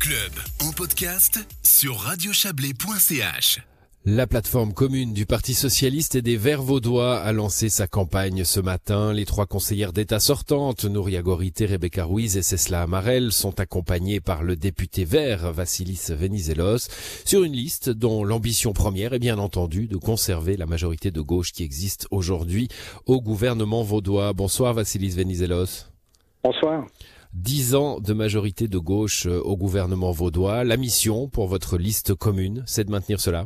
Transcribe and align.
Club 0.00 0.32
en 0.66 0.72
podcast 0.72 1.46
sur 1.62 1.94
radiochablais.ch. 1.94 3.60
La 4.06 4.26
plateforme 4.26 4.72
commune 4.72 5.12
du 5.12 5.26
Parti 5.26 5.52
socialiste 5.52 6.14
et 6.14 6.22
des 6.22 6.38
Verts 6.38 6.62
vaudois 6.62 7.18
a 7.18 7.32
lancé 7.32 7.68
sa 7.68 7.86
campagne 7.86 8.44
ce 8.44 8.60
matin. 8.60 9.12
Les 9.12 9.26
trois 9.26 9.44
conseillères 9.44 9.92
d'État 9.92 10.18
sortantes, 10.18 10.86
Nouria 10.86 11.20
Gorité, 11.20 11.66
Rebecca 11.66 12.06
Ruiz 12.06 12.38
et 12.38 12.42
Cesla 12.42 12.80
Amarel, 12.80 13.30
sont 13.30 13.60
accompagnées 13.60 14.20
par 14.20 14.42
le 14.42 14.56
député 14.56 15.04
vert 15.04 15.52
Vassilis 15.52 16.06
Venizelos 16.08 16.88
sur 17.26 17.44
une 17.44 17.52
liste 17.52 17.90
dont 17.90 18.24
l'ambition 18.24 18.72
première 18.72 19.12
est 19.12 19.18
bien 19.18 19.38
entendu 19.38 19.86
de 19.86 19.98
conserver 19.98 20.56
la 20.56 20.64
majorité 20.64 21.10
de 21.10 21.20
gauche 21.20 21.52
qui 21.52 21.62
existe 21.62 22.06
aujourd'hui 22.10 22.68
au 23.04 23.20
gouvernement 23.20 23.82
vaudois. 23.82 24.32
Bonsoir 24.32 24.72
Vassilis 24.72 25.10
Venizelos. 25.10 25.90
Bonsoir. 26.42 26.86
Dix 27.32 27.74
ans 27.76 28.00
de 28.00 28.12
majorité 28.12 28.66
de 28.66 28.78
gauche 28.78 29.26
au 29.26 29.56
gouvernement 29.56 30.10
vaudois. 30.10 30.64
La 30.64 30.76
mission 30.76 31.28
pour 31.28 31.46
votre 31.46 31.78
liste 31.78 32.14
commune, 32.14 32.62
c'est 32.66 32.84
de 32.84 32.90
maintenir 32.90 33.20
cela? 33.20 33.44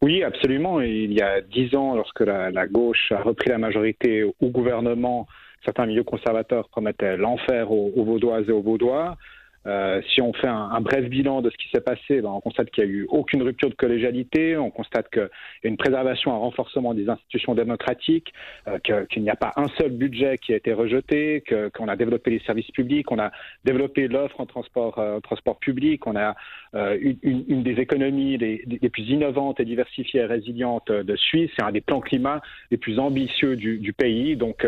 Oui, 0.00 0.22
absolument. 0.22 0.80
Il 0.80 1.12
y 1.12 1.20
a 1.20 1.40
dix 1.40 1.74
ans, 1.74 1.94
lorsque 1.94 2.20
la, 2.20 2.66
gauche 2.66 3.10
a 3.10 3.22
repris 3.22 3.50
la 3.50 3.58
majorité 3.58 4.22
au 4.24 4.48
gouvernement, 4.48 5.26
certains 5.64 5.86
milieux 5.86 6.04
conservateurs 6.04 6.68
promettaient 6.68 7.16
l'enfer 7.16 7.70
aux, 7.70 7.92
aux 7.96 8.04
Vaudoises 8.04 8.48
et 8.48 8.52
aux 8.52 8.62
Vaudois. 8.62 9.16
Euh, 9.66 10.00
si 10.12 10.20
on 10.20 10.32
fait 10.32 10.48
un, 10.48 10.80
bref 10.80 11.08
bilan 11.08 11.40
de 11.40 11.50
ce 11.50 11.56
qui 11.56 11.68
s'est 11.68 11.80
passé, 11.80 12.20
ben, 12.20 12.30
on 12.30 12.40
constate 12.40 12.70
qu'il 12.70 12.84
n'y 12.84 12.90
a 12.90 12.92
eu 12.92 13.06
aucune 13.08 13.42
rupture 13.42 13.70
de 13.70 13.74
collégialité, 13.74 14.56
on 14.56 14.70
constate 14.70 15.08
qu'il 15.10 15.28
y 15.64 15.66
a 15.66 15.68
une 15.68 15.76
préservation, 15.76 16.32
un 16.32 16.38
renforcement 16.38 16.94
des 16.94 17.08
institutions 17.08 17.54
démocratiques, 17.54 18.32
euh, 18.66 18.78
qu'il 18.80 19.22
n'y 19.22 19.30
a 19.30 19.36
pas 19.36 19.52
un 19.56 19.68
seul 19.78 19.90
budget 19.90 20.38
qui 20.38 20.52
a 20.52 20.56
été 20.56 20.72
rejeté, 20.72 21.44
qu'on 21.74 21.88
a 21.88 21.96
développé 21.96 22.30
les 22.30 22.40
services 22.40 22.70
publics, 22.72 23.10
on 23.12 23.18
a 23.18 23.30
développé 23.64 24.08
l'offre 24.08 24.40
en 24.40 24.46
transport, 24.46 24.98
euh, 24.98 25.20
transport 25.20 25.58
public, 25.58 26.06
on 26.06 26.16
a 26.16 26.34
une, 26.74 27.18
une, 27.22 27.62
des 27.62 27.78
économies 27.80 28.38
les, 28.38 28.64
les, 28.66 28.88
plus 28.88 29.02
innovantes 29.02 29.60
et 29.60 29.64
diversifiées 29.66 30.20
et 30.20 30.24
résilientes 30.24 30.90
de 30.90 31.16
Suisse, 31.16 31.50
c'est 31.54 31.62
un 31.62 31.70
des 31.70 31.82
plans 31.82 32.00
climat 32.00 32.40
les 32.70 32.78
plus 32.78 32.98
ambitieux 32.98 33.56
du, 33.56 33.78
du 33.78 33.92
pays. 33.92 34.36
Donc 34.36 34.66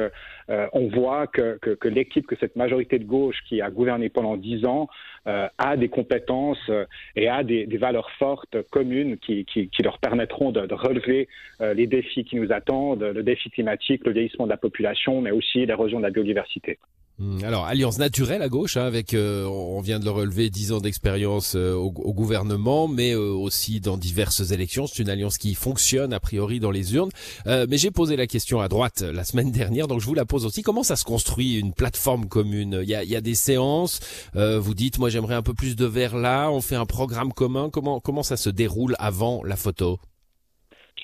on 0.48 0.88
voit 0.88 1.26
que, 1.26 1.58
que, 1.58 1.88
l'équipe, 1.88 2.26
que 2.26 2.36
cette 2.36 2.56
majorité 2.56 2.98
de 2.98 3.04
gauche 3.04 3.36
qui 3.48 3.60
a 3.60 3.70
gouverné 3.70 4.08
pendant 4.08 4.36
dix 4.36 4.64
ans, 4.66 4.88
euh, 5.26 5.48
a 5.56 5.78
des 5.78 5.88
compétences 5.88 6.58
euh, 6.68 6.84
et 7.16 7.28
a 7.28 7.42
des, 7.42 7.64
valeurs 7.78 8.10
fortes 8.18 8.60
communes 8.70 9.16
qui, 9.16 9.46
leur 9.82 9.98
permettront 9.98 10.52
de, 10.52 10.74
relever 10.74 11.28
euh, 11.62 11.72
les 11.72 11.86
défis 11.86 12.24
qui 12.24 12.36
nous 12.36 12.52
attendent, 12.52 13.02
le 13.02 13.22
défi 13.22 13.48
climatique, 13.48 14.04
le 14.04 14.12
vieillissement 14.12 14.44
de 14.44 14.50
la 14.50 14.58
population, 14.58 15.22
mais 15.22 15.30
aussi 15.30 15.64
l'érosion 15.64 15.98
de 15.98 16.02
la 16.04 16.10
biodiversité. 16.10 16.78
Hmm, 17.20 17.44
alors, 17.44 17.66
alliance 17.66 18.00
naturelle 18.00 18.42
à 18.42 18.48
gauche, 18.48 18.76
hein, 18.76 18.86
avec, 18.86 19.14
euh, 19.14 19.44
on 19.44 19.80
vient 19.80 20.00
de 20.00 20.04
le 20.04 20.10
relever, 20.10 20.50
10 20.50 20.72
ans 20.72 20.80
d'expérience 20.80 21.54
euh, 21.54 21.72
au, 21.72 21.92
gouvernement, 22.12 22.88
mais 22.88 23.12
euh, 23.12 23.30
aussi 23.30 23.78
dans 23.78 23.96
diverses 23.96 24.50
élections. 24.50 24.88
C'est 24.88 25.00
une 25.00 25.08
alliance 25.08 25.38
qui 25.38 25.54
fonctionne 25.54 26.12
a 26.12 26.18
priori 26.18 26.58
dans 26.58 26.72
les 26.72 26.96
urnes. 26.96 27.10
mais 27.46 27.76
j'ai 27.76 27.92
posé 27.92 28.16
la 28.16 28.26
question 28.26 28.60
à 28.60 28.66
droite 28.66 29.02
la 29.02 29.22
semaine 29.22 29.52
dernière, 29.52 29.86
donc 29.86 30.00
je 30.00 30.06
vous 30.06 30.14
la 30.14 30.24
pose 30.24 30.44
aussi. 30.44 30.62
Comment 30.62 30.82
ça 30.82 30.96
se 30.96 31.04
construit 31.04 31.60
une 31.60 31.72
plateforme 31.72 32.26
commune? 32.26 32.80
Il 32.82 32.88
y, 32.88 32.96
a, 32.96 33.04
y 33.04 33.14
a 33.14 33.20
des 33.20 33.36
séances. 33.36 34.00
vous 34.34 34.74
dites, 34.74 34.98
moi 34.98 35.08
j'aimerais 35.08 35.36
un 35.36 35.42
peu 35.42 35.54
plus 35.54 35.76
de 35.76 35.86
verre 35.86 36.16
là. 36.16 36.50
On 36.50 36.60
fait 36.60 36.76
un 36.76 36.86
programme 36.86 37.32
commun. 37.32 37.70
Comment 37.70 38.00
comment 38.00 38.24
ça 38.24 38.36
se 38.36 38.50
déroule 38.50 38.96
avant 38.98 39.44
la 39.44 39.56
photo? 39.56 39.98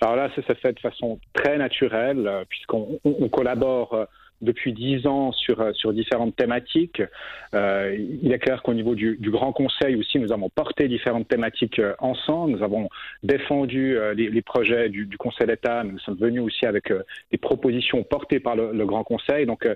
Alors 0.01 0.17
là, 0.17 0.31
ça 0.35 0.43
se 0.43 0.55
fait 0.55 0.73
de 0.73 0.81
façon 0.81 1.21
très 1.35 1.59
naturelle, 1.59 2.29
puisqu'on 2.49 2.99
on 3.05 3.29
collabore 3.29 4.07
depuis 4.41 4.73
dix 4.73 5.07
ans 5.07 5.33
sur, 5.33 5.61
euh, 5.61 5.73
sur 5.73 5.93
différentes 5.93 6.37
thématiques. 6.37 7.03
Euh, 7.55 7.97
il 8.23 8.33
est 8.33 8.39
clair 8.39 8.63
qu'au 8.63 8.75
niveau 8.75 8.95
du, 8.95 9.17
du, 9.19 9.31
Grand 9.31 9.53
Conseil 9.53 9.97
aussi, 9.97 10.19
nous 10.19 10.33
avons 10.33 10.49
porté 10.49 10.89
différentes 10.89 11.29
thématiques 11.29 11.79
euh, 11.79 11.95
ensemble. 11.99 12.53
Nous 12.53 12.63
avons 12.63 12.89
défendu 13.23 13.97
euh, 13.97 14.15
les, 14.15 14.29
les, 14.29 14.43
projets 14.43 14.89
du, 14.89 15.07
du 15.07 15.19
Conseil 15.19 15.47
d'État. 15.47 15.85
Nous 15.85 15.99
sommes 15.99 16.19
venus 16.19 16.43
aussi 16.43 16.67
avec 16.67 16.93
des 17.31 17.39
propositions 17.39 18.03
portées 18.03 18.41
par 18.41 18.57
le, 18.57 18.73
le 18.73 18.87
Grand 18.87 19.05
Conseil. 19.05 19.47
Donc, 19.47 19.67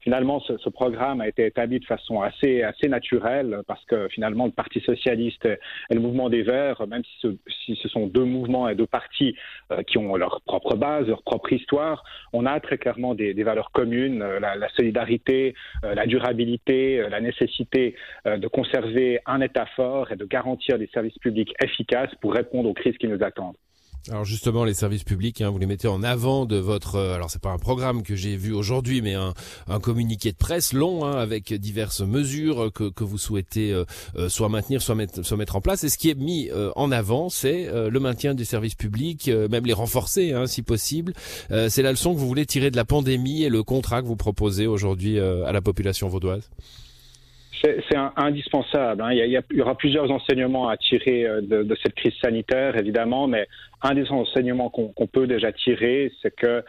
finalement, 0.00 0.40
ce, 0.40 0.56
ce, 0.58 0.68
programme 0.68 1.20
a 1.20 1.28
été 1.28 1.46
établi 1.46 1.78
de 1.78 1.84
façon 1.84 2.20
assez, 2.20 2.62
assez 2.62 2.88
naturelle 2.88 3.60
parce 3.66 3.84
que 3.84 4.08
finalement, 4.08 4.46
le 4.46 4.52
Parti 4.52 4.80
socialiste 4.80 5.46
et 5.46 5.94
le 5.94 6.00
mouvement 6.00 6.28
des 6.28 6.42
Verts, 6.42 6.86
même 6.86 7.02
si 7.04 7.12
ce, 7.20 7.28
si 7.64 7.78
ce 7.82 7.88
sont 7.88 8.06
deux 8.06 8.24
mouvements 8.24 8.68
et 8.68 8.74
deux 8.74 8.86
partis 8.86 9.36
euh, 9.72 9.82
qui 9.82 9.98
ont 9.98 10.16
leur 10.16 10.40
propre 10.42 10.76
base, 10.76 11.06
leur 11.06 11.22
propre 11.22 11.52
histoire, 11.52 12.02
on 12.32 12.46
a 12.46 12.58
très 12.60 12.78
clairement 12.78 13.14
des, 13.14 13.34
des 13.34 13.42
valeurs 13.42 13.70
communes, 13.72 14.22
euh, 14.22 14.40
la, 14.40 14.56
la, 14.56 14.68
solidarité, 14.70 15.54
euh, 15.84 15.94
la 15.94 16.06
durabilité, 16.06 17.06
la 17.08 17.20
nécessité 17.20 17.94
de 18.24 18.48
conserver 18.48 19.20
un 19.26 19.40
État 19.40 19.66
fort 19.76 20.12
et 20.12 20.16
de 20.16 20.24
garantir 20.24 20.78
des 20.78 20.88
services 20.88 21.18
publics 21.18 21.52
efficaces 21.62 22.14
pour 22.20 22.34
répondre 22.34 22.68
aux 22.68 22.74
crises 22.74 22.96
qui 22.98 23.08
nous 23.08 23.22
attendent. 23.22 23.56
Alors 24.08 24.24
justement, 24.24 24.64
les 24.64 24.72
services 24.72 25.04
publics, 25.04 25.42
hein, 25.42 25.50
vous 25.50 25.58
les 25.58 25.66
mettez 25.66 25.86
en 25.86 26.02
avant 26.02 26.46
de 26.46 26.56
votre. 26.56 26.94
Euh, 26.94 27.14
alors 27.14 27.30
c'est 27.30 27.40
pas 27.40 27.50
un 27.50 27.58
programme 27.58 28.02
que 28.02 28.16
j'ai 28.16 28.34
vu 28.34 28.52
aujourd'hui, 28.54 29.02
mais 29.02 29.12
un, 29.12 29.34
un, 29.68 29.78
communiqué 29.78 30.32
de 30.32 30.38
presse 30.38 30.72
long 30.72 31.04
hein, 31.04 31.18
avec 31.18 31.52
diverses 31.52 32.00
mesures 32.00 32.72
que, 32.72 32.88
que 32.88 33.04
vous 33.04 33.18
souhaitez 33.18 33.72
euh, 33.72 33.84
euh, 34.16 34.30
soit 34.30 34.48
maintenir, 34.48 34.80
soit 34.80 34.94
mettre, 34.94 35.22
soit 35.22 35.36
mettre 35.36 35.54
en 35.54 35.60
place. 35.60 35.84
Et 35.84 35.90
ce 35.90 35.98
qui 35.98 36.08
est 36.08 36.18
mis 36.18 36.50
en 36.76 36.90
avant, 36.90 37.28
c'est 37.28 37.68
le 37.70 38.00
maintien 38.00 38.34
des 38.34 38.44
services 38.44 38.74
publics, 38.74 39.28
même 39.28 39.66
les 39.66 39.72
renforcer 39.72 40.32
hein, 40.32 40.46
si 40.46 40.62
possible. 40.62 41.12
c'est 41.48 41.82
la 41.82 41.90
leçon 41.90 42.14
que 42.14 42.18
vous 42.18 42.26
voulez 42.26 42.46
tirer 42.46 42.70
de 42.70 42.76
la 42.76 42.84
pandémie 42.84 43.42
et 43.42 43.48
le 43.48 43.62
contrat 43.62 44.02
que 44.02 44.06
vous 44.06 44.16
proposez 44.16 44.66
aujourd'hui 44.66 45.18
à 45.18 45.52
la 45.52 45.60
population 45.60 46.08
vaudoise. 46.08 46.48
C'est 47.62 47.96
indispensable. 48.16 49.02
Hein. 49.02 49.12
Il, 49.12 49.18
y 49.18 49.36
a, 49.36 49.42
il, 49.50 49.56
y 49.56 49.60
aura 49.60 49.74
plusieurs 49.74 50.10
enseignements 50.10 50.68
à 50.68 50.76
tirer 50.76 51.26
euh, 51.26 51.40
de, 51.40 51.62
de, 51.62 51.76
cette 51.82 51.94
crise 51.94 52.14
sanitaire, 52.22 52.76
évidemment, 52.76 53.26
mais 53.26 53.48
un 53.82 53.94
des 53.94 54.08
enseignements 54.10 54.70
qu'on 54.70 55.06
peut 55.06 55.26
déjà 55.26 55.52
tirer, 55.52 56.12
c'est 56.22 56.34
que 56.34 56.62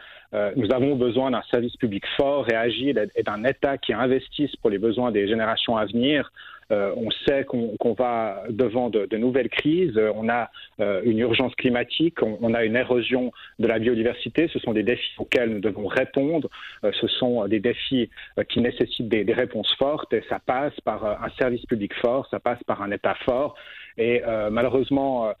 nous 0.56 0.72
avons 0.72 0.96
besoin 0.96 1.30
d'un 1.30 1.42
service 1.50 1.76
public 1.76 2.04
fort 2.16 2.48
et 2.48 2.54
agile 2.54 3.08
et 3.14 3.22
d'un 3.22 3.44
État 3.44 3.76
qui 3.76 3.92
investisse 3.92 4.54
pour 4.56 4.70
les 4.70 4.78
besoins 4.78 5.12
des 5.12 5.28
générations 5.28 5.76
à 5.76 5.84
venir. 5.84 6.30
Euh, 6.72 6.92
on 6.96 7.10
sait 7.26 7.44
qu'on 7.44 7.92
va 7.92 8.44
devant 8.48 8.88
de, 8.88 9.16
nouvelles 9.16 9.50
crises. 9.50 10.00
On 10.14 10.28
a 10.28 10.50
euh, 10.80 11.02
une 11.04 11.18
urgence 11.18 11.54
climatique, 11.54 12.22
on, 12.22 12.54
a 12.54 12.64
une 12.64 12.76
érosion 12.76 13.32
de 13.58 13.66
la 13.66 13.78
biodiversité. 13.78 14.48
Ce 14.52 14.58
sont 14.58 14.72
des 14.72 14.82
défis 14.82 15.12
auxquels 15.18 15.50
nous 15.50 15.60
devons 15.60 15.86
répondre. 15.86 16.48
Euh, 16.84 16.90
ce 16.98 17.06
sont 17.08 17.46
des 17.46 17.60
défis 17.60 18.08
euh, 18.38 18.44
qui 18.44 18.60
nécessitent 18.60 19.08
des, 19.08 19.24
des, 19.24 19.34
réponses 19.34 19.74
fortes. 19.78 20.12
Et 20.14 20.22
ça 20.28 20.38
passe 20.38 20.78
par 20.80 21.04
un 21.04 21.30
service 21.38 21.64
public 21.66 21.92
fort, 21.94 22.26
ça 22.30 22.40
passe 22.40 22.62
par 22.64 22.82
un 22.82 22.90
État 22.90 23.14
fort. 23.24 23.54
Et 23.98 24.22
malheureusement, 24.50 25.32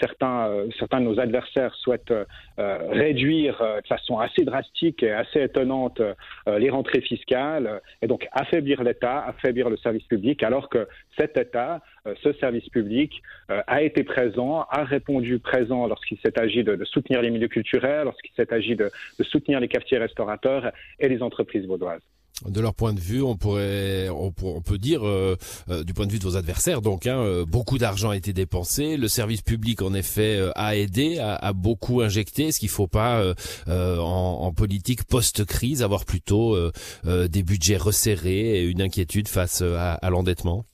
certains, 0.00 0.50
certains 0.78 1.00
de 1.00 1.06
nos 1.06 1.18
adversaires 1.18 1.74
souhaitent 1.76 2.14
réduire 2.58 3.58
de 3.82 3.86
façon 3.86 4.18
assez 4.18 4.44
drastique 4.44 5.02
et 5.02 5.12
assez 5.12 5.42
étonnante 5.42 6.00
les 6.46 6.70
rentrées 6.70 7.00
fiscales 7.00 7.80
et 8.02 8.06
donc 8.06 8.28
affaiblir 8.32 8.82
l'État, 8.82 9.24
affaiblir 9.26 9.70
le 9.70 9.76
service 9.76 10.04
public, 10.04 10.42
alors 10.42 10.68
que 10.68 10.86
cet 11.18 11.36
État, 11.36 11.80
euh, 12.06 12.14
ce 12.22 12.32
service 12.34 12.68
public, 12.70 13.22
euh, 13.50 13.62
a 13.66 13.82
été 13.82 14.04
présent, 14.04 14.66
a 14.70 14.84
répondu 14.84 15.38
présent 15.38 15.86
lorsqu'il 15.86 16.18
s'est 16.18 16.38
agi 16.38 16.64
de, 16.64 16.82
soutenir 16.84 17.22
les 17.22 17.30
milieux 17.30 17.48
culturels, 17.48 18.04
lorsqu'il 18.04 18.32
s'est 18.34 18.52
agi 18.52 18.76
de, 18.76 18.90
soutenir 19.22 19.60
les 19.60 19.68
cafetiers 19.68 19.98
restaurateurs 19.98 20.72
et 20.98 21.08
les 21.08 21.22
entreprises 21.22 21.66
vaudoises 21.66 22.02
de 22.46 22.60
leur 22.60 22.74
point 22.74 22.92
de 22.92 23.00
vue, 23.00 23.22
on 23.22 23.36
pourrait, 23.36 24.08
on, 24.10 24.32
peut 24.32 24.78
dire, 24.78 25.06
euh, 25.06 25.36
du 25.84 25.94
point 25.94 26.06
de 26.06 26.12
vue 26.12 26.18
de 26.18 26.24
vos 26.24 26.36
adversaires, 26.36 26.82
donc, 26.82 27.06
hein, 27.06 27.44
beaucoup 27.46 27.78
d'argent 27.78 28.10
a 28.10 28.16
été 28.16 28.32
dépensé. 28.32 28.96
Le 28.96 29.08
service 29.08 29.42
public, 29.42 29.82
en 29.82 29.94
effet, 29.94 30.40
a 30.54 30.76
aidé, 30.76 31.18
a, 31.18 31.52
beaucoup 31.52 32.00
injecté. 32.00 32.52
Ce 32.52 32.58
qu'il 32.58 32.68
faut 32.68 32.88
pas, 32.88 33.34
en, 33.68 34.52
politique 34.52 35.04
post-crise, 35.04 35.82
avoir 35.82 36.04
plutôt 36.04 36.56
des 37.04 37.42
budgets 37.42 37.76
resserrés 37.76 38.60
et 38.60 38.64
une 38.64 38.82
inquiétude 38.82 39.28
face 39.28 39.62
à 39.62 40.10
l'endettement. 40.10 40.66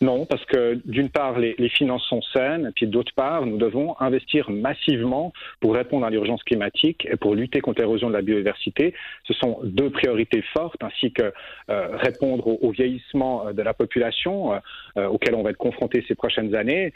Non, 0.00 0.26
parce 0.26 0.44
que 0.46 0.80
d'une 0.84 1.10
part, 1.10 1.38
les, 1.38 1.68
finances 1.68 2.04
sont 2.06 2.22
saines, 2.32 2.66
et 2.66 2.72
puis 2.72 2.86
d'autre 2.86 3.12
part, 3.14 3.46
nous 3.46 3.56
devons 3.56 3.94
investir 4.00 4.50
massivement 4.50 5.32
pour 5.60 5.74
répondre 5.74 6.04
à 6.04 6.10
l'urgence 6.10 6.42
climatique 6.42 7.06
et 7.08 7.16
pour 7.16 7.34
lutter 7.34 7.60
contre 7.60 7.80
l'érosion 7.80 8.08
de 8.08 8.14
la 8.14 8.22
biodiversité. 8.22 8.94
Ce 9.24 9.32
sont 9.34 9.60
deux 9.62 9.90
priorités 9.90 10.42
fortes, 10.52 10.82
ainsi 10.82 11.12
que 11.12 11.32
euh, 11.70 11.96
répondre 11.96 12.48
au, 12.48 12.70
vieillissement 12.72 13.46
euh, 13.46 13.52
de 13.52 13.62
la 13.62 13.74
population 13.74 14.54
euh, 14.96 15.06
auquel 15.06 15.36
on 15.36 15.42
va 15.42 15.50
être 15.50 15.56
confronté 15.56 16.04
ces 16.08 16.14
prochaines 16.14 16.54
années. 16.54 16.92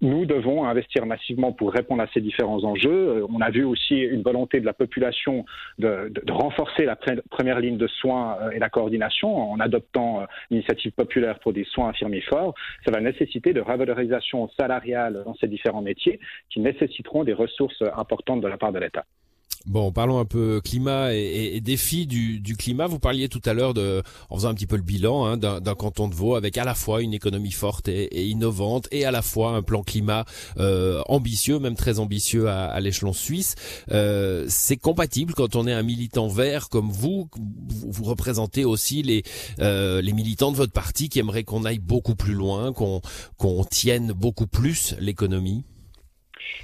Nous 0.00 0.26
devons 0.26 0.64
investir 0.64 1.06
massivement 1.06 1.52
pour 1.52 1.72
répondre 1.72 2.02
à 2.02 2.06
ces 2.14 2.20
différents 2.20 2.62
enjeux. 2.62 3.26
On 3.28 3.40
a 3.40 3.50
vu 3.50 3.64
aussi 3.64 3.96
une 3.96 4.22
volonté 4.22 4.60
de 4.60 4.64
la 4.64 4.72
population 4.72 5.44
de 5.78 6.12
renforcer 6.30 6.84
la 6.84 6.96
première 7.30 7.58
ligne 7.58 7.76
de 7.76 7.88
soins 7.88 8.38
et 8.54 8.60
la 8.60 8.68
coordination 8.68 9.50
en 9.50 9.58
adoptant 9.58 10.22
l'initiative 10.50 10.92
populaire 10.92 11.40
pour 11.40 11.52
des 11.52 11.63
soins 11.64 11.88
infirmiers 11.88 12.20
fort, 12.22 12.54
ça 12.84 12.90
va 12.90 13.00
nécessiter 13.00 13.52
de 13.52 13.60
revalorisation 13.60 14.48
salariale 14.56 15.22
dans 15.24 15.34
ces 15.34 15.48
différents 15.48 15.82
métiers 15.82 16.20
qui 16.50 16.60
nécessiteront 16.60 17.24
des 17.24 17.32
ressources 17.32 17.82
importantes 17.96 18.40
de 18.40 18.48
la 18.48 18.58
part 18.58 18.72
de 18.72 18.78
l'État. 18.78 19.04
Bon, 19.66 19.92
parlons 19.92 20.18
un 20.18 20.26
peu 20.26 20.60
climat 20.62 21.14
et, 21.14 21.56
et 21.56 21.60
défis 21.62 22.06
du, 22.06 22.54
climat. 22.56 22.86
Vous 22.86 22.98
parliez 22.98 23.30
tout 23.30 23.40
à 23.46 23.54
l'heure 23.54 23.72
de, 23.72 24.02
en 24.28 24.36
faisant 24.36 24.50
un 24.50 24.54
petit 24.54 24.66
peu 24.66 24.76
le 24.76 24.82
bilan 24.82 25.24
hein, 25.24 25.36
d'un 25.38 25.74
canton 25.74 26.06
de 26.06 26.14
Vaud 26.14 26.34
avec 26.34 26.58
à 26.58 26.64
la 26.64 26.74
fois 26.74 27.00
une 27.00 27.14
économie 27.14 27.50
forte 27.50 27.88
et, 27.88 28.26
innovante 28.26 28.88
et 28.92 29.06
à 29.06 29.10
la 29.10 29.22
fois 29.22 29.52
un 29.52 29.62
plan 29.62 29.82
climat 29.82 30.26
euh, 30.58 31.00
ambitieux, 31.08 31.58
même 31.58 31.76
très 31.76 31.98
ambitieux 31.98 32.48
à, 32.48 32.66
à 32.66 32.80
l'échelon 32.80 33.14
suisse. 33.14 33.54
Euh, 33.90 34.44
C'est 34.48 34.76
compatible 34.76 35.32
quand 35.32 35.56
on 35.56 35.66
est 35.66 35.72
un 35.72 35.82
militant 35.82 36.28
vert 36.28 36.68
comme 36.68 36.90
vous. 36.90 37.30
Vous, 37.34 37.90
vous 37.90 38.04
représentez 38.04 38.66
aussi 38.66 39.02
les, 39.02 39.22
euh, 39.60 40.02
les 40.02 40.12
militants 40.12 40.52
de 40.52 40.56
votre 40.56 40.72
parti 40.72 41.08
qui 41.08 41.20
aimeraient 41.20 41.44
qu'on 41.44 41.64
aille 41.64 41.78
beaucoup 41.78 42.14
plus 42.14 42.34
loin, 42.34 42.74
qu'on 42.74 43.00
qu'on 43.38 43.64
tienne 43.64 44.12
beaucoup 44.12 44.46
plus 44.46 44.94
l'économie? 45.00 45.64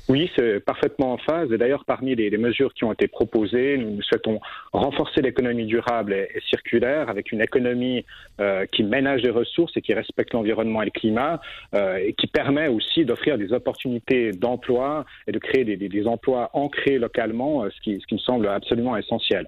Oui, 0.08 0.30
c'est 0.34 0.58
parfaitement 0.60 1.12
en 1.12 1.18
phase. 1.18 1.52
Et 1.52 1.58
d'ailleurs, 1.58 1.84
parmi 1.84 2.14
les, 2.14 2.36
mesures 2.36 2.74
qui 2.74 2.84
ont 2.84 2.92
été 2.92 3.06
proposées, 3.06 3.78
nous, 3.78 4.02
souhaitons 4.02 4.40
renforcer 4.72 5.22
l'économie 5.22 5.66
durable 5.66 6.12
et, 6.14 6.40
circulaire 6.48 7.08
avec 7.08 7.32
une 7.32 7.40
économie 7.40 8.04
euh, 8.40 8.66
qui 8.72 8.82
ménage 8.82 9.22
les 9.22 9.30
ressources 9.30 9.76
et 9.76 9.82
qui 9.82 9.94
respecte 9.94 10.32
l'environnement 10.32 10.82
et 10.82 10.86
le 10.86 10.90
climat 10.90 11.40
euh, 11.74 11.96
et 11.96 12.12
qui 12.14 12.26
permet 12.26 12.68
aussi 12.68 13.04
d'offrir 13.04 13.38
des 13.38 13.52
opportunités 13.52 14.32
d'emploi 14.32 15.04
et 15.26 15.32
de 15.32 15.38
créer 15.38 15.64
des, 15.64 16.06
emplois 16.06 16.50
ancrés 16.54 16.98
localement, 16.98 17.64
euh, 17.64 17.68
ce, 17.70 17.80
qui, 17.80 18.02
me 18.10 18.18
semble 18.18 18.48
absolument 18.48 18.96
essentiel. 18.96 19.46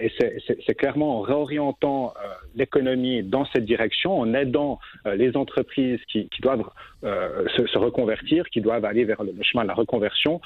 Et 0.00 0.12
c'est 0.66 0.74
clairement 0.76 1.18
en 1.18 1.20
réorientant 1.22 2.14
l'économie 2.54 3.24
dans 3.24 3.44
cette 3.46 3.64
direction, 3.64 4.16
en 4.20 4.32
aidant 4.32 4.78
les 5.04 5.36
entreprises 5.36 5.98
qui, 6.06 6.28
doivent 6.40 6.62
se, 7.02 7.78
reconvertir, 7.78 8.48
qui 8.50 8.60
doivent 8.60 8.84
aller 8.84 9.04
vers 9.04 9.24
le 9.24 9.32
chemin 9.44 9.62
de 9.62 9.68
la 9.68 9.74
reconversion. 9.74 10.40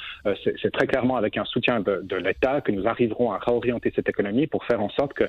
c'est 0.44 0.70
très 0.72 0.86
clairement 0.86 1.16
avec 1.16 1.36
un 1.36 1.44
soutien 1.44 1.80
de, 1.80 2.00
de 2.02 2.16
l'État 2.16 2.60
que 2.60 2.72
nous 2.72 2.86
arriverons 2.86 3.32
à 3.32 3.38
réorienter 3.38 3.92
cette 3.94 4.08
économie 4.08 4.46
pour 4.46 4.64
faire 4.64 4.80
en 4.80 4.90
sorte 4.90 5.14
que 5.14 5.28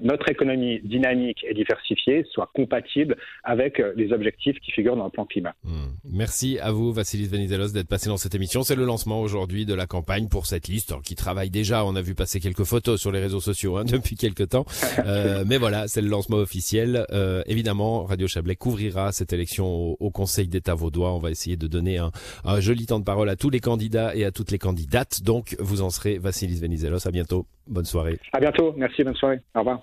notre 0.00 0.28
économie 0.30 0.80
dynamique 0.80 1.44
et 1.48 1.54
diversifiée 1.54 2.24
soit 2.30 2.50
compatible 2.54 3.16
avec 3.42 3.82
les 3.96 4.12
objectifs 4.12 4.58
qui 4.60 4.72
figurent 4.72 4.96
dans 4.96 5.04
le 5.04 5.10
plan 5.10 5.24
climat. 5.24 5.54
Mmh. 5.64 5.84
Merci 6.12 6.58
à 6.60 6.70
vous, 6.72 6.92
Vassilis 6.92 7.28
Venizelos, 7.28 7.72
d'être 7.72 7.88
passé 7.88 8.08
dans 8.08 8.16
cette 8.16 8.34
émission. 8.34 8.62
C'est 8.62 8.76
le 8.76 8.84
lancement 8.84 9.20
aujourd'hui 9.20 9.66
de 9.66 9.74
la 9.74 9.86
campagne 9.86 10.28
pour 10.28 10.46
cette 10.46 10.68
liste 10.68 10.94
qui 11.02 11.14
travaille 11.14 11.50
déjà. 11.50 11.84
On 11.84 11.96
a 11.96 12.02
vu 12.02 12.14
passer 12.14 12.40
quelques 12.40 12.64
photos 12.64 13.00
sur 13.00 13.12
les 13.12 13.20
réseaux 13.20 13.40
sociaux 13.40 13.76
hein, 13.76 13.84
depuis 13.90 14.16
quelques 14.16 14.48
temps. 14.50 14.64
Euh, 15.06 15.44
mais 15.46 15.58
voilà, 15.58 15.86
c'est 15.86 16.00
le 16.00 16.08
lancement 16.08 16.36
officiel. 16.36 17.04
Euh, 17.10 17.42
évidemment, 17.46 18.04
Radio 18.04 18.26
Chablais 18.26 18.56
couvrira 18.56 19.12
cette 19.12 19.32
élection 19.32 19.66
au, 19.66 19.96
au 20.00 20.10
Conseil 20.10 20.46
d'État 20.48 20.74
vaudois. 20.74 21.12
On 21.12 21.18
va 21.18 21.30
essayer 21.30 21.56
de 21.56 21.66
donner 21.66 21.98
un, 21.98 22.10
un, 22.44 22.60
joli 22.60 22.86
temps 22.86 23.00
parole 23.04 23.28
à 23.28 23.36
tous 23.36 23.50
les 23.50 23.60
candidats 23.60 24.14
et 24.14 24.24
à 24.24 24.32
toutes 24.32 24.50
les 24.50 24.58
candidates. 24.58 25.22
Donc, 25.22 25.56
vous 25.58 25.82
en 25.82 25.90
serez, 25.90 26.18
Vassilis 26.18 26.60
Venizelos. 26.60 27.06
À 27.06 27.10
bientôt. 27.10 27.46
Bonne 27.66 27.84
soirée. 27.84 28.18
À 28.32 28.40
bientôt. 28.40 28.74
Merci. 28.76 29.04
Bonne 29.04 29.14
soirée. 29.14 29.40
Au 29.54 29.60
revoir. 29.60 29.82